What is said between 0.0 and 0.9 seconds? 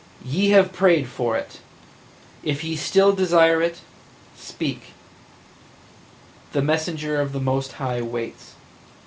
(After a pause.) "Ye have